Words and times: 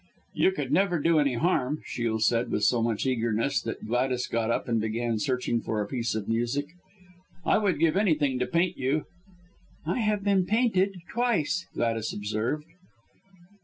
"You 0.33 0.51
could 0.53 0.71
never 0.71 0.97
do 0.97 1.19
any 1.19 1.35
harm!" 1.35 1.83
Shiel 1.85 2.17
said, 2.21 2.49
with 2.49 2.63
so 2.63 2.81
much 2.81 3.05
eagerness 3.05 3.61
that 3.61 3.85
Gladys 3.85 4.25
got 4.25 4.49
up 4.49 4.67
and 4.67 4.81
began 4.81 5.19
searching 5.19 5.61
for 5.61 5.79
a 5.79 5.85
piece 5.85 6.15
of 6.15 6.27
music. 6.27 6.69
"I 7.45 7.59
would 7.59 7.77
give 7.77 7.95
anything 7.95 8.39
to 8.39 8.47
paint 8.47 8.79
you." 8.79 9.05
"I 9.85 9.99
have 9.99 10.23
been 10.23 10.47
painted 10.47 10.95
twice," 11.13 11.67
Gladys 11.75 12.13
observed. 12.13 12.65